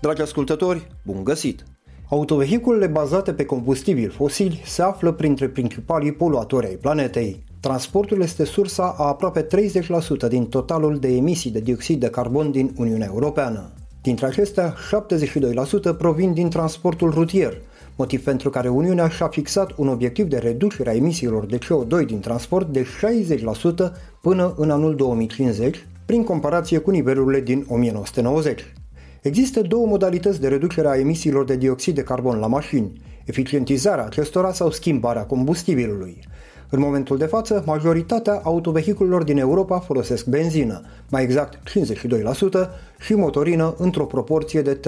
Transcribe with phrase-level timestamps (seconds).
[0.00, 1.64] Dragi ascultători, bun găsit!
[2.08, 7.44] Autovehiculele bazate pe combustibili fosili se află printre principalii poluatori ai planetei.
[7.60, 9.46] Transportul este sursa a aproape
[10.26, 13.70] 30% din totalul de emisii de dioxid de carbon din Uniunea Europeană.
[14.02, 14.74] Dintre acestea,
[15.92, 17.60] 72% provin din transportul rutier,
[17.96, 22.20] motiv pentru care Uniunea și-a fixat un obiectiv de reducere a emisiilor de CO2 din
[22.20, 22.86] transport de 60%
[24.20, 28.64] până în anul 2050, prin comparație cu nivelurile din 1990.
[29.28, 32.92] Există două modalități de reducere a emisiilor de dioxid de carbon la mașini,
[33.24, 36.18] eficientizarea acestora sau schimbarea combustibilului.
[36.70, 42.68] În momentul de față, majoritatea autovehiculelor din Europa folosesc benzină, mai exact 52%,
[42.98, 44.80] și motorină într-o proporție de 37%.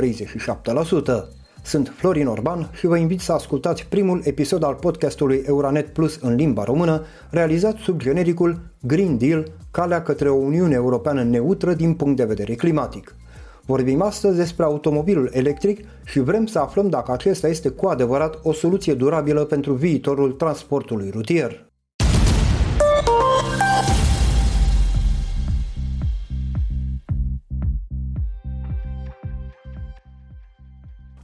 [1.62, 6.34] Sunt Florin Orban și vă invit să ascultați primul episod al podcastului Euronet Plus în
[6.34, 12.16] limba română, realizat sub genericul Green Deal, calea către o Uniune Europeană neutră din punct
[12.16, 13.14] de vedere climatic.
[13.70, 18.52] Vorbim astăzi despre automobilul electric și vrem să aflăm dacă acesta este cu adevărat o
[18.52, 21.66] soluție durabilă pentru viitorul transportului rutier.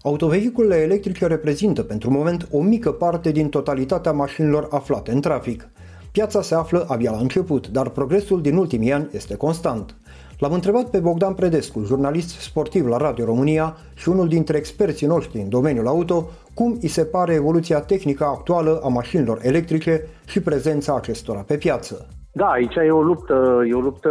[0.03, 5.69] Autovehiculele electrice reprezintă pentru moment o mică parte din totalitatea mașinilor aflate în trafic.
[6.13, 9.97] Piața se află abia la început, dar progresul din ultimii ani este constant.
[10.39, 15.41] L-am întrebat pe Bogdan Predescu, jurnalist sportiv la Radio România și unul dintre experții noștri
[15.41, 20.95] în domeniul auto, cum îi se pare evoluția tehnică actuală a mașinilor electrice și prezența
[20.97, 22.09] acestora pe piață.
[22.33, 24.11] Da, aici e o luptă, e o luptă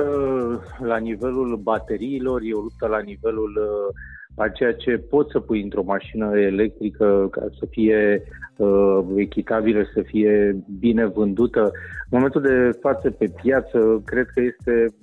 [0.80, 5.62] la nivelul bateriilor, e o luptă la nivelul uh, a ceea ce poți să pui
[5.62, 8.24] într-o mașină electrică ca să fie
[8.58, 11.62] uh, echitabilă, să fie bine vândută.
[12.10, 14.94] În momentul de față pe piață, cred că este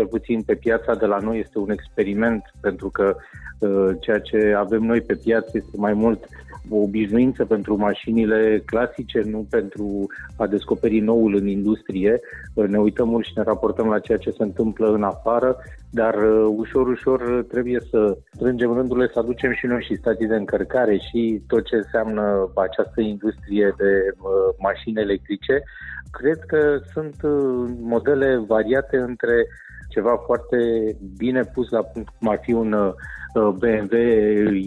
[0.00, 3.16] cel puțin pe piața de la noi este un experiment pentru că
[3.58, 6.28] uh, ceea ce avem noi pe piață este mai mult
[6.68, 10.06] o obișnuință pentru mașinile clasice, nu pentru
[10.36, 12.20] a descoperi noul în industrie.
[12.54, 15.56] Uh, ne uităm mult și ne raportăm la ceea ce se întâmplă în afară,
[15.90, 20.36] dar uh, ușor, ușor trebuie să strângem rândurile, să aducem și noi și stații de
[20.36, 24.14] încărcare și tot ce înseamnă această industrie de
[24.58, 25.62] mașini electrice.
[26.10, 27.14] Cred că sunt
[27.80, 29.46] modele variate între
[29.90, 30.56] ceva foarte
[31.16, 32.92] bine pus la punct, cum ar fi un uh,
[33.34, 33.96] BMW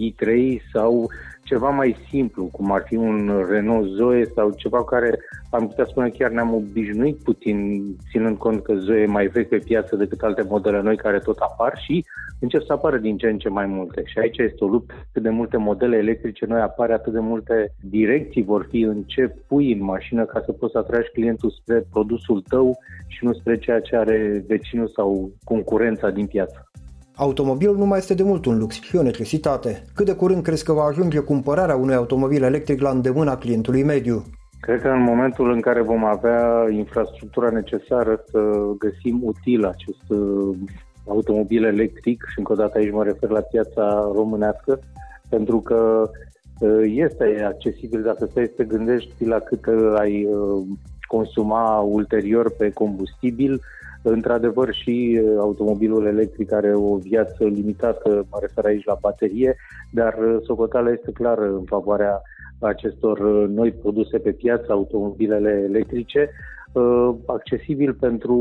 [0.10, 1.10] i3 sau
[1.44, 6.10] ceva mai simplu, cum ar fi un Renault Zoe sau ceva care am putea spune
[6.10, 10.44] chiar ne-am obișnuit puțin, ținând cont că Zoe e mai vechi pe piață decât alte
[10.50, 12.06] modele noi care tot apar și
[12.40, 14.04] încep să apară din ce în ce mai multe.
[14.06, 17.74] Și aici este o luptă, cât de multe modele electrice noi apare, atât de multe
[17.82, 21.86] direcții vor fi în ce pui în mașină ca să poți să atragi clientul spre
[21.92, 22.78] produsul tău
[23.08, 26.72] și nu spre ceea ce are vecinul sau concurența din piață.
[27.16, 29.84] Automobilul nu mai este de mult un lux, ci o necesitate.
[29.96, 34.24] Cât de curând crezi că va ajunge cumpărarea unui automobil electric la îndemâna clientului mediu?
[34.60, 38.40] Cred că în momentul în care vom avea infrastructura necesară să
[38.78, 40.56] găsim util acest uh,
[41.08, 44.80] automobil electric, și încă o dată aici mă refer la piața românească,
[45.30, 46.10] pentru că
[46.60, 49.66] uh, este accesibil dacă stai să te gândești la cât
[49.98, 50.64] ai uh,
[51.08, 53.62] consuma ulterior pe combustibil,
[54.04, 59.56] Într-adevăr și automobilul electric are o viață limitată, mă refer aici la baterie,
[59.92, 62.22] dar socoteala este clară în favoarea
[62.60, 66.30] acestor noi produse pe piață, automobilele electrice,
[67.26, 68.38] accesibil pentru,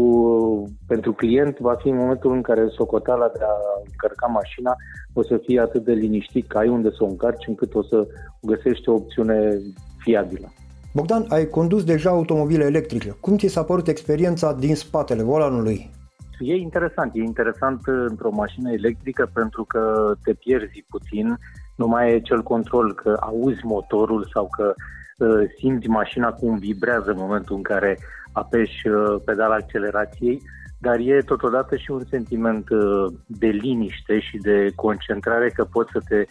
[0.86, 4.76] pentru client va fi în momentul în care socoteala de a încărca mașina
[5.12, 8.06] o să fie atât de liniștit că ai unde să o încarci încât o să
[8.42, 9.58] găsești o opțiune
[9.98, 10.52] fiabilă.
[10.94, 13.16] Bogdan, ai condus deja automobile electrice.
[13.20, 15.90] Cum ți s-a părut experiența din spatele volanului?
[16.38, 17.10] E interesant.
[17.14, 21.38] E interesant într-o mașină electrică pentru că te pierzi puțin.
[21.76, 24.74] Nu mai e cel control că auzi motorul sau că
[25.18, 27.98] uh, simți mașina cum vibrează în momentul în care
[28.32, 30.42] apeși uh, pedala accelerației,
[30.78, 36.00] dar e totodată și un sentiment uh, de liniște și de concentrare că poți să
[36.08, 36.26] te Uh,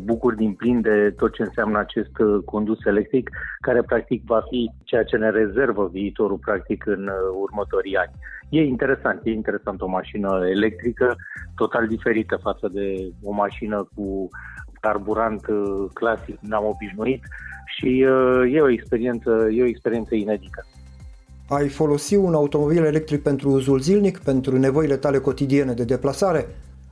[0.00, 3.30] bucur din plin de tot ce înseamnă acest uh, condus electric,
[3.60, 8.10] care practic va fi ceea ce ne rezervă viitorul practic în uh, următorii ani.
[8.48, 11.16] E interesant, e interesant o mașină electrică
[11.54, 14.28] total diferită față de o mașină cu
[14.80, 15.44] carburant
[15.92, 17.22] clasic, n-am obișnuit
[17.66, 18.00] și
[18.52, 20.66] e o experiență, e o experiență inedită.
[21.48, 26.46] Ai folosi un automobil electric pentru uzul zilnic, pentru nevoile tale cotidiene de deplasare?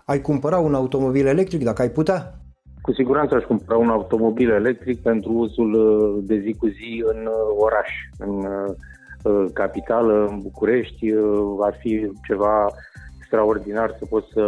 [0.05, 2.42] Ai cumpăra un automobil electric dacă ai putea?
[2.83, 7.27] Cu siguranță aș cumpăra un automobil electric pentru uzul uh, de zi cu zi în
[7.27, 11.15] uh, oraș, în uh, capitală, în București.
[11.61, 12.67] Ar fi ceva
[13.19, 14.43] extraordinar să poți să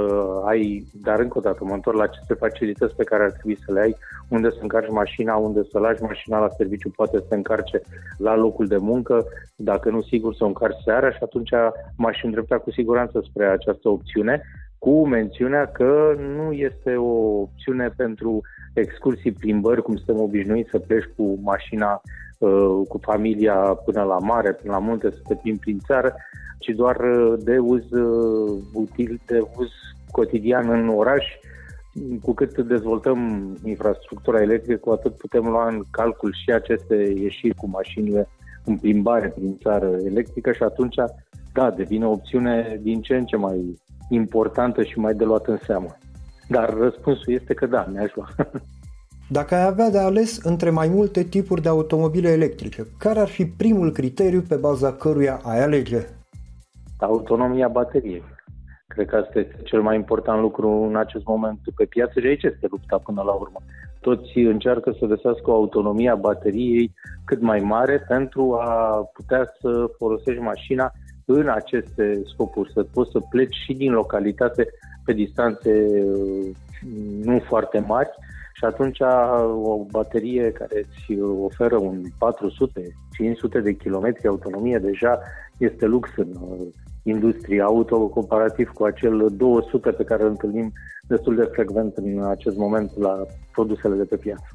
[0.44, 3.72] ai, dar încă o dată mă întorc la aceste facilități pe care ar trebui să
[3.72, 3.96] le ai,
[4.28, 7.81] unde să încarci mașina, unde să lași mașina la serviciu, poate să încarce
[8.19, 9.25] la locul de muncă,
[9.56, 11.50] dacă nu sigur să o încarci seara și atunci
[11.96, 14.42] m-aș îndrepta cu siguranță spre această opțiune,
[14.84, 18.40] cu mențiunea că nu este o opțiune pentru
[18.75, 22.00] excursii, plimbări, cum suntem obișnuiți să pleci cu mașina
[22.38, 26.14] uh, cu familia până la mare, până la munte, să te plimbi prin țară,
[26.58, 29.69] ci doar uh, de uz uh, util, de uz
[30.10, 31.25] cotidian în oraș.
[32.22, 33.19] Cu cât dezvoltăm
[33.64, 38.28] infrastructura electrică, cu atât putem lua în calcul și aceste ieșiri cu mașinile
[38.64, 40.94] în plimbare prin țară electrică și atunci,
[41.52, 45.58] da, devine o opțiune din ce în ce mai importantă și mai de luat în
[45.66, 45.96] seamă.
[46.48, 48.28] Dar răspunsul este că da, mi-aș lua.
[49.28, 53.46] Dacă ai avea de ales între mai multe tipuri de automobile electrice, care ar fi
[53.46, 55.98] primul criteriu pe baza căruia ai alege?
[56.98, 58.22] Autonomia bateriei.
[58.86, 62.42] Cred că asta este cel mai important lucru în acest moment pe piață și aici
[62.42, 63.58] este lupta până la urmă.
[64.00, 69.90] Toți încearcă să găsească o autonomie a bateriei cât mai mare pentru a putea să
[69.98, 70.92] folosești mașina
[71.24, 74.68] în aceste scopuri, să poți să pleci și din localitate
[75.04, 75.70] pe distanțe
[76.04, 76.50] uh,
[77.22, 78.10] nu foarte mari
[78.54, 79.00] și atunci
[79.62, 82.02] o baterie care îți oferă un
[83.58, 85.20] 400-500 de kilometri autonomie deja
[85.58, 86.66] este lux în uh,
[87.02, 90.72] industria auto comparativ cu acel 200 pe care îl întâlnim
[91.06, 93.22] destul de frecvent în acest moment la
[93.52, 94.46] produsele de pe piață.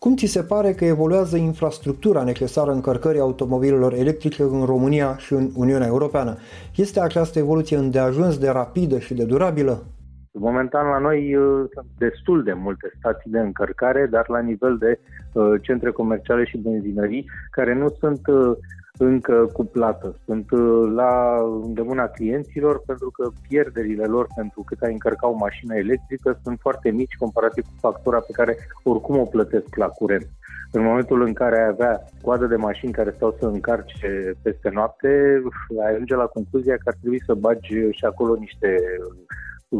[0.00, 5.50] Cum ți se pare că evoluează infrastructura necesară încărcării automobilelor electrice în România și în
[5.54, 6.36] Uniunea Europeană?
[6.74, 9.84] Este această evoluție îndeajuns de rapidă și de durabilă?
[10.32, 15.00] Momentan la noi uh, sunt destul de multe stații de încărcare, dar la nivel de
[15.32, 18.56] uh, centre comerciale și benzinării, care nu sunt uh,
[18.98, 20.16] încă cuplată.
[20.24, 25.76] Sunt uh, la îndemâna clienților pentru că pierderile lor pentru cât ai încărca o mașină
[25.76, 30.26] electrică sunt foarte mici comparativ cu factura pe care oricum o plătesc la curent.
[30.72, 35.42] În momentul în care ai avea coadă de mașini care stau să încarce peste noapte,
[35.84, 38.76] ai ajunge la concluzia că ar trebui să bagi și acolo niște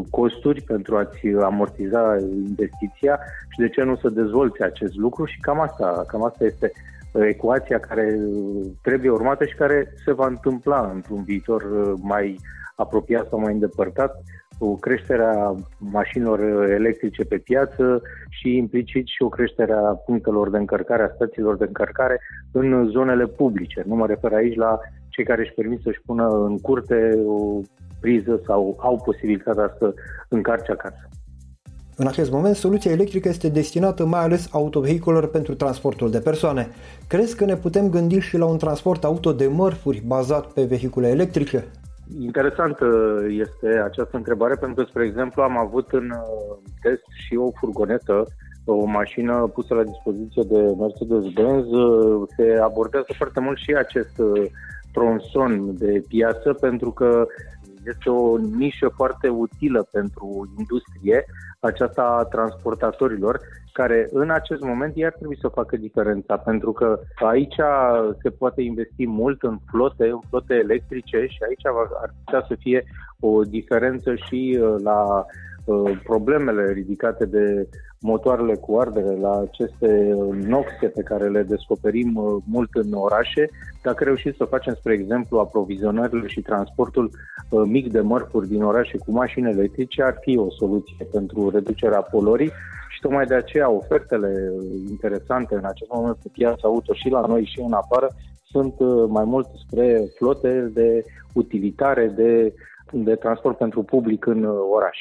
[0.09, 2.17] costuri pentru a-ți amortiza
[2.47, 6.71] investiția și de ce nu să dezvolți acest lucru și cam asta, cam asta este
[7.13, 8.19] ecuația care
[8.81, 11.63] trebuie urmată și care se va întâmpla într-un viitor
[12.01, 12.39] mai
[12.75, 14.23] apropiat sau mai îndepărtat
[14.59, 16.39] cu creșterea mașinilor
[16.69, 21.65] electrice pe piață și implicit și o creștere a punctelor de încărcare, a stațiilor de
[21.67, 22.19] încărcare
[22.51, 23.83] în zonele publice.
[23.85, 24.79] Nu mă refer aici la
[25.09, 27.61] cei care își permit să-și pună în curte o
[28.01, 29.93] priză sau au posibilitatea să
[30.29, 31.09] încarce acasă.
[32.01, 36.67] În acest moment, soluția electrică este destinată mai ales autovehiculelor pentru transportul de persoane.
[37.07, 41.07] Crezi că ne putem gândi și la un transport auto de mărfuri bazat pe vehicule
[41.07, 41.65] electrice?
[42.19, 42.85] Interesantă
[43.29, 48.25] este această întrebare pentru că, spre exemplu, am avut în uh, test și o furgonetă,
[48.65, 51.65] o mașină pusă la dispoziție de Mercedes-Benz.
[51.71, 54.43] Uh, se abordează foarte mult și acest uh,
[54.93, 57.27] tronson de piață pentru că
[57.85, 61.25] este o nișă foarte utilă pentru industrie,
[61.59, 63.39] aceasta a transportatorilor,
[63.73, 67.55] care în acest moment iar trebuie să facă diferența, pentru că aici
[68.21, 71.65] se poate investi mult în flote, în flote electrice și aici
[72.01, 72.83] ar putea să fie
[73.19, 75.25] o diferență și uh, la uh,
[76.03, 77.67] problemele ridicate de
[78.01, 83.49] motoarele cu ardere, la aceste noxe pe care le descoperim uh, mult în orașe,
[83.83, 87.09] dacă reușim să facem, spre exemplu, aprovizionările și transportul
[87.49, 92.01] uh, mic de mărfuri din orașe cu mașini electrice, ar fi o soluție pentru reducerea
[92.01, 92.51] polorii
[92.89, 94.51] și tocmai de aceea ofertele
[94.89, 98.07] interesante în acest moment pe piața auto și la noi și în afară
[98.43, 101.03] sunt uh, mai mult spre flote de
[101.33, 102.53] utilitare, de,
[102.91, 104.97] de transport pentru public în oraș.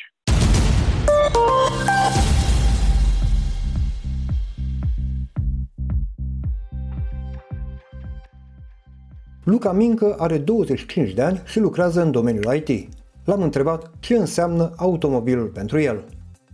[9.51, 12.89] Luca Mincă are 25 de ani și lucrează în domeniul IT.
[13.25, 16.05] L-am întrebat ce înseamnă automobilul pentru el.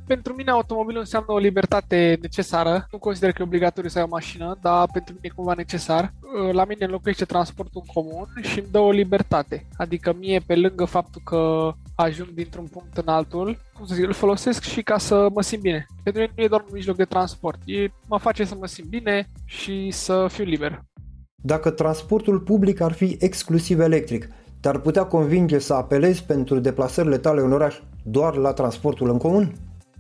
[0.07, 2.87] Pentru mine automobilul înseamnă o libertate necesară.
[2.91, 6.13] Nu consider că e obligatoriu să ai o mașină, dar pentru mine e cumva necesar.
[6.53, 9.67] La mine înlocuiește transportul în comun și îmi dă o libertate.
[9.77, 14.13] Adică mie, pe lângă faptul că ajung dintr-un punct în altul, cum să zic, îl
[14.13, 15.87] folosesc și ca să mă simt bine.
[16.03, 17.59] Pentru mine nu e doar un mijloc de transport.
[17.65, 20.83] E, mă face să mă simt bine și să fiu liber.
[21.47, 24.29] Dacă transportul public ar fi exclusiv electric,
[24.61, 29.53] te-ar putea convinge să apelezi pentru deplasările tale în oraș doar la transportul în comun?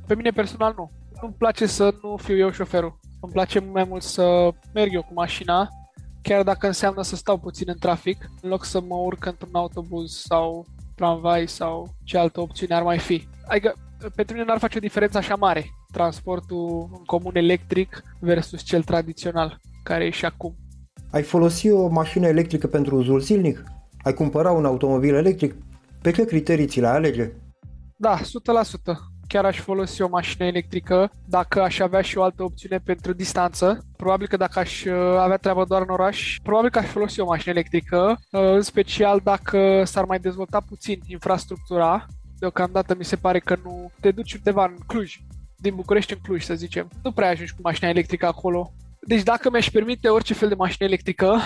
[0.07, 0.91] Pe mine personal nu.
[1.21, 2.99] Nu-mi place să nu fiu eu șoferul.
[3.21, 5.69] Îmi place mai mult să merg eu cu mașina,
[6.23, 10.13] chiar dacă înseamnă să stau puțin în trafic, în loc să mă urc într-un autobuz
[10.13, 13.29] sau tramvai sau ce altă opțiune ar mai fi.
[13.47, 13.75] Adică
[14.15, 19.61] pentru mine n-ar face o diferență așa mare transportul în comun electric versus cel tradițional,
[19.83, 20.57] care e și acum.
[21.11, 23.65] Ai folosi o mașină electrică pentru uzul zilnic?
[24.03, 25.55] Ai cumpăra un automobil electric?
[26.03, 27.31] Pe ce criterii ți le alege?
[27.97, 28.23] Da, 100%.
[29.29, 33.85] Chiar aș folosi o mașină electrică dacă aș avea și o altă opțiune pentru distanță.
[33.97, 37.25] Probabil că dacă aș uh, avea treabă doar în oraș, probabil că aș folosi o
[37.25, 42.07] mașină electrică, uh, în special dacă s-ar mai dezvolta puțin infrastructura.
[42.39, 45.21] Deocamdată mi se pare că nu te duci undeva în Cluj,
[45.57, 46.89] din București în Cluj, să zicem.
[47.03, 48.73] Nu prea ajungi cu mașina electrică acolo.
[49.07, 51.37] Deci dacă mi-aș permite orice fel de mașină electrică,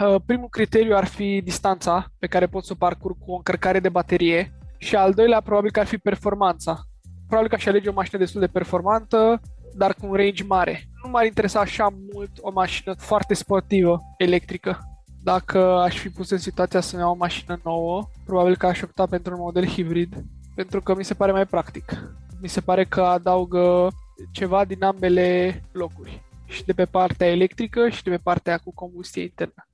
[0.00, 3.80] uh, primul criteriu ar fi distanța pe care pot să o parcurg cu o încărcare
[3.80, 6.80] de baterie și al doilea probabil că ar fi performanța.
[7.26, 9.40] Probabil că aș alege o mașină destul de performantă,
[9.74, 10.82] dar cu un range mare.
[11.04, 14.78] Nu m-ar interesa așa mult o mașină foarte sportivă electrică.
[15.22, 19.06] Dacă aș fi pus în situația să iau o mașină nouă, probabil că aș opta
[19.06, 22.14] pentru un model hibrid, pentru că mi se pare mai practic.
[22.40, 23.88] Mi se pare că adaugă
[24.30, 26.22] ceva din ambele locuri
[26.52, 29.66] și de pe partea electrică și de pe partea cu combustie internă.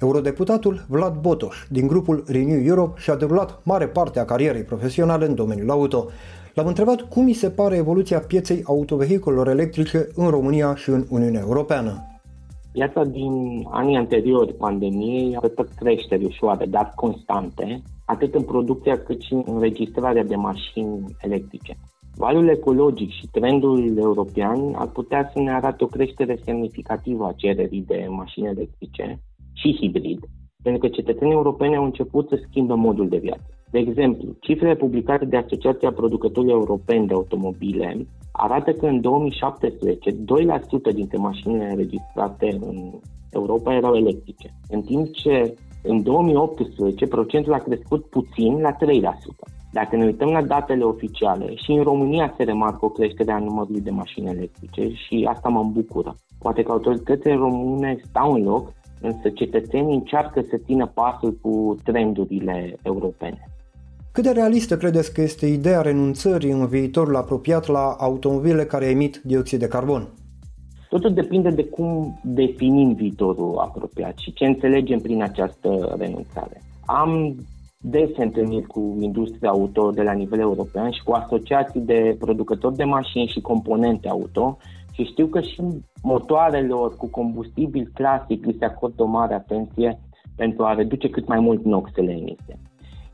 [0.00, 5.34] Eurodeputatul Vlad Botoș, din grupul Renew Europe, și-a derulat mare parte a carierei profesionale în
[5.34, 6.08] domeniul auto.
[6.54, 11.40] L-am întrebat cum îi se pare evoluția pieței autovehiculelor electrice în România și în Uniunea
[11.40, 12.09] Europeană.
[12.72, 19.20] Piața din anii anteriori pandemiei a arătat creșteri ușoare, dar constante, atât în producția cât
[19.20, 21.76] și în înregistrarea de mașini electrice.
[22.16, 27.84] Valul ecologic și trendul european ar putea să ne arate o creștere semnificativă a cererii
[27.86, 29.20] de mașini electrice
[29.52, 30.18] și hibrid,
[30.62, 33.59] pentru că cetățenii europeni au început să schimbă modul de viață.
[33.70, 40.16] De exemplu, cifrele publicate de Asociația Producătorilor Europeni de Automobile arată că în 2017 2%
[40.94, 42.92] dintre mașinile înregistrate în
[43.30, 48.76] Europa erau electrice, în timp ce în 2018 procentul a crescut puțin la 3%.
[49.72, 53.80] Dacă ne uităm la datele oficiale, și în România se remarcă o creștere a numărului
[53.80, 56.14] de mașini electrice și asta mă bucură.
[56.38, 62.76] Poate că autoritățile române stau în loc, însă cetățenii încearcă să țină pasul cu trendurile
[62.82, 63.49] europene.
[64.12, 69.20] Cât de realistă credeți că este ideea renunțării în viitorul apropiat la automobile care emit
[69.24, 70.08] dioxid de carbon?
[70.88, 76.62] Totul depinde de cum definim viitorul apropiat și ce înțelegem prin această renunțare.
[76.86, 77.36] Am
[77.78, 82.84] des întâlniri cu industria auto de la nivel european și cu asociații de producători de
[82.84, 84.56] mașini și componente auto
[84.92, 85.62] și știu că și
[86.02, 90.00] motoarelor cu combustibil clasic li se acordă o mare atenție
[90.36, 92.60] pentru a reduce cât mai mult noxele emise.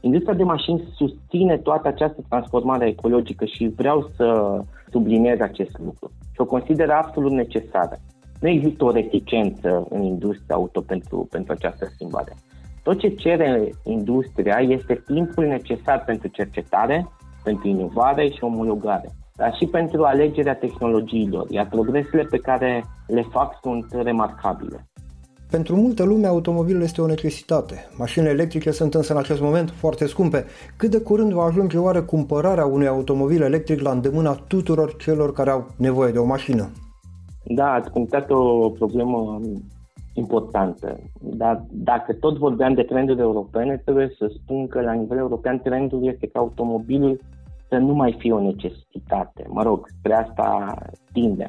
[0.06, 4.58] Industria de mașini susține toată această transformare ecologică și vreau să
[4.90, 7.96] subliniez acest lucru și o consideră absolut necesară.
[8.40, 12.32] Nu există o reticență în industria auto pentru, pentru această schimbare.
[12.82, 17.08] Tot ce cere industria este timpul necesar pentru cercetare,
[17.44, 23.58] pentru inovare și omologare, dar și pentru alegerea tehnologiilor, iar progresele pe care le fac
[23.62, 24.86] sunt remarcabile.
[25.50, 27.88] Pentru multă lume, automobilul este o necesitate.
[27.98, 30.44] Mașinile electrice sunt însă în acest moment foarte scumpe.
[30.76, 35.50] Cât de curând va ajunge oare cumpărarea unui automobil electric la îndemâna tuturor celor care
[35.50, 36.70] au nevoie de o mașină?
[37.44, 39.40] Da, ați punctat o problemă
[40.14, 40.98] importantă.
[41.20, 46.06] Dar dacă tot vorbeam de trenduri europene, trebuie să spun că la nivel european trendul
[46.06, 47.20] este ca automobilul
[47.68, 49.46] să nu mai fie o necesitate.
[49.48, 50.74] Mă rog, spre asta
[51.12, 51.46] tinde.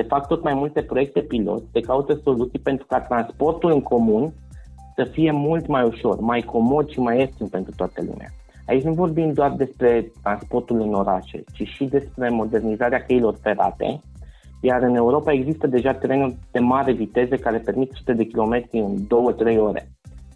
[0.00, 4.32] Se fac tot mai multe proiecte pilot, se caută soluții pentru ca transportul în comun
[4.96, 8.28] să fie mult mai ușor, mai comod și mai ieftin pentru toată lumea.
[8.66, 14.00] Aici nu vorbim doar despre transportul în orașe, ci și despre modernizarea căilor ferate,
[14.60, 18.96] iar în Europa există deja trenuri de mare viteză care permit 100 de km în
[19.54, 19.90] 2-3 ore.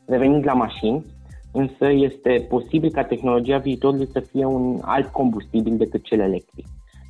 [0.07, 1.05] Revenind la mașini,
[1.53, 6.67] însă este posibil ca tehnologia viitorului să fie un alt combustibil decât cel electric.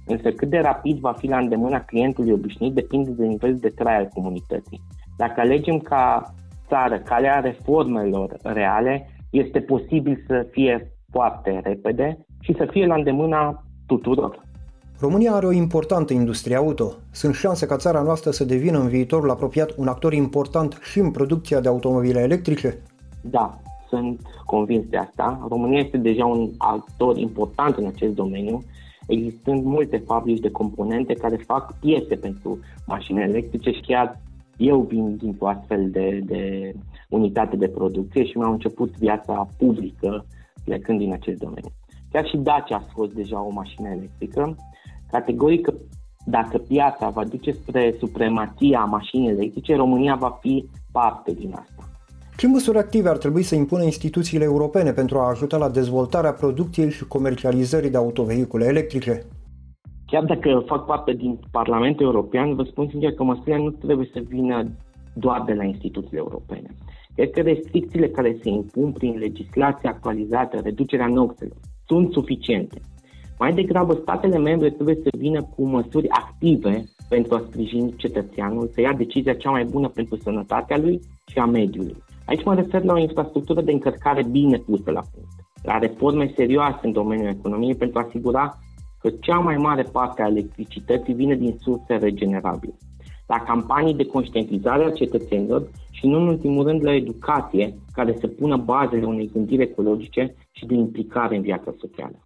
[0.07, 3.97] Însă cât de rapid va fi la îndemâna clientului obișnuit depinde de nivelul de trai
[3.97, 4.81] al comunității.
[5.17, 6.35] Dacă alegem ca
[6.69, 13.65] țară calea reformelor reale, este posibil să fie foarte repede și să fie la îndemâna
[13.87, 14.43] tuturor.
[15.01, 16.93] România are o importantă industrie auto.
[17.11, 21.11] Sunt șanse ca țara noastră să devină în viitorul apropiat un actor important și în
[21.11, 22.83] producția de automobile electrice?
[23.21, 23.59] Da,
[23.89, 25.47] sunt convins de asta.
[25.49, 28.63] România este deja un actor important în acest domeniu
[29.07, 34.21] existând multe fabrici de componente care fac piese pentru mașini electrice și chiar
[34.57, 36.73] eu vin dintr-o astfel de, de
[37.09, 40.27] unitate de producție și mi-am început viața publică
[40.65, 41.71] plecând din acest domeniu.
[42.11, 44.57] Chiar și Dacia a fost deja o mașină electrică.
[45.11, 45.69] Categoric
[46.27, 51.74] dacă piața va duce spre supremația mașinii electrice, România va fi parte din asta.
[52.37, 56.91] Ce măsuri active ar trebui să impună instituțiile europene pentru a ajuta la dezvoltarea producției
[56.91, 59.27] și comercializării de autovehicule electrice?
[60.07, 64.23] Chiar dacă fac parte din Parlamentul European, vă spun sincer că măsurile nu trebuie să
[64.29, 64.71] vină
[65.15, 66.75] doar de la instituțiile europene.
[67.15, 72.81] Cred că restricțiile care se impun prin legislația actualizată, reducerea noxelor, sunt suficiente.
[73.39, 78.81] Mai degrabă, statele membre trebuie să vină cu măsuri active pentru a sprijini cetățeanul să
[78.81, 81.97] ia decizia cea mai bună pentru sănătatea lui și a mediului.
[82.27, 86.79] Aici mă refer la o infrastructură de încărcare bine pusă la punct, la reforme serioase
[86.83, 88.59] în domeniul economiei pentru a asigura
[89.01, 92.75] că cea mai mare parte a electricității vine din surse regenerabile,
[93.27, 98.27] la campanii de conștientizare a cetățenilor și, nu în ultimul rând, la educație care să
[98.27, 102.19] pună bazele unei gândiri ecologice și de implicare în viața socială.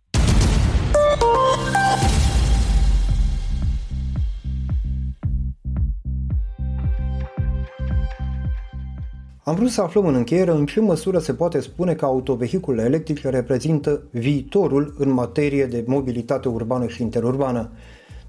[9.48, 13.28] Am vrut să aflăm în încheiere în ce măsură se poate spune că autovehiculele electrice
[13.28, 17.70] reprezintă viitorul în materie de mobilitate urbană și interurbană.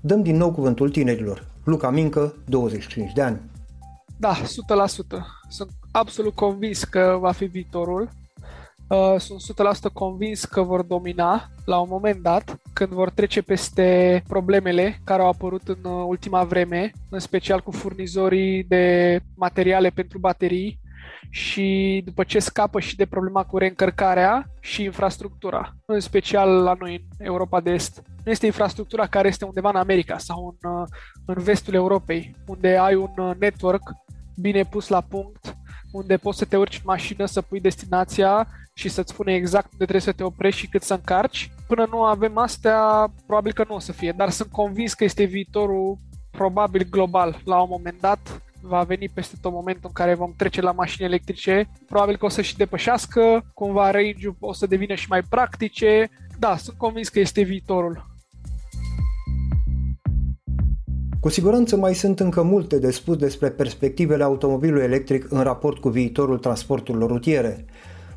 [0.02, 1.48] Dăm din nou cuvântul tinerilor.
[1.64, 3.42] Luca Mincă, 25 de ani.
[4.18, 4.46] Da, 100%.
[5.50, 8.10] Sunt absolut convins că va fi viitorul.
[8.88, 9.40] Uh, sunt
[9.90, 15.22] 100% convins că vor domina la un moment dat, când vor trece peste problemele care
[15.22, 20.80] au apărut în uh, ultima vreme, în special cu furnizorii de materiale pentru baterii,
[21.30, 27.06] și după ce scapă și de problema cu reîncărcarea și infrastructura, în special la noi
[27.18, 28.02] în Europa de Est.
[28.26, 30.88] Nu este infrastructura care este undeva în America sau în, uh,
[31.26, 33.82] în vestul Europei, unde ai un uh, network
[34.36, 35.58] bine pus la punct,
[35.92, 39.86] unde poți să te urci în mașină, să pui destinația și să-ți spune exact unde
[39.86, 41.52] trebuie să te oprești și cât să încarci.
[41.68, 45.24] Până nu avem astea, probabil că nu o să fie, dar sunt convins că este
[45.24, 45.98] viitorul
[46.32, 50.62] probabil global la un moment dat va veni peste tot momentul în care vom trece
[50.62, 51.70] la mașini electrice.
[51.88, 56.10] Probabil că o să și depășească, cumva range o să devină și mai practice.
[56.40, 58.08] Da, sunt convins că este viitorul.
[61.20, 65.90] Cu siguranță mai sunt încă multe de spus despre perspectivele automobilului electric în raport cu
[65.90, 67.66] viitorul transporturilor rutiere.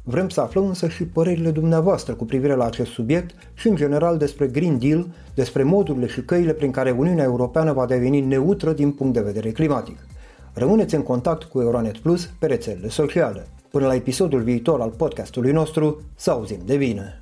[0.05, 4.18] Vrem să aflăm însă și părerile dumneavoastră cu privire la acest subiect și în general
[4.18, 8.92] despre Green Deal, despre modurile și căile prin care Uniunea Europeană va deveni neutră din
[8.92, 9.98] punct de vedere climatic.
[10.55, 13.47] Rămâneți în contact cu Euronet Plus pe rețelele sociale.
[13.71, 17.22] Până la episodul viitor al podcastului nostru, să auzim de bine!